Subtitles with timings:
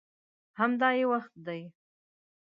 [0.59, 1.61] همدا یې وخت دی.